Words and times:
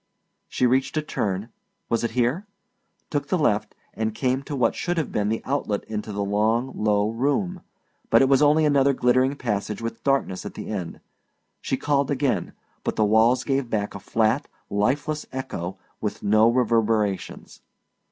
She 0.49 0.65
reached 0.65 0.97
a 0.97 1.03
turn 1.03 1.49
was 1.87 2.03
it 2.03 2.09
here? 2.17 2.47
took 3.11 3.27
the 3.27 3.37
left 3.37 3.75
and 3.93 4.15
came 4.15 4.41
to 4.41 4.55
what 4.55 4.73
should 4.73 4.97
have 4.97 5.11
been 5.11 5.29
the 5.29 5.43
outlet 5.45 5.83
into 5.83 6.11
the 6.11 6.23
long, 6.25 6.71
low 6.75 7.11
room, 7.11 7.61
but 8.09 8.19
it 8.23 8.27
was 8.27 8.41
only 8.41 8.65
another 8.65 8.93
glittering 8.93 9.35
passage 9.35 9.79
with 9.79 10.03
darkness 10.03 10.43
at 10.43 10.55
the 10.55 10.69
end. 10.69 11.01
She 11.61 11.77
called 11.77 12.09
again, 12.09 12.53
but 12.83 12.95
the 12.95 13.05
walls 13.05 13.43
gave 13.43 13.69
back 13.69 13.93
a 13.93 13.99
flat, 13.99 14.47
lifeless 14.71 15.27
echo 15.31 15.77
with 16.01 16.23
no 16.23 16.49
reverberations. 16.49 17.61